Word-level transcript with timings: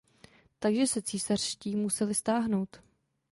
Takže 0.59 0.87
se 0.87 1.01
císařští 1.01 1.75
museli 1.75 2.15
stáhnout. 2.15 2.81